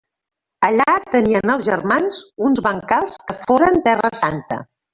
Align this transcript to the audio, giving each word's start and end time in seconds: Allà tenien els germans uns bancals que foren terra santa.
Allà 0.69 0.93
tenien 1.15 1.51
els 1.55 1.67
germans 1.67 2.23
uns 2.49 2.63
bancals 2.71 3.21
que 3.29 3.39
foren 3.45 3.81
terra 3.87 4.15
santa. 4.25 4.63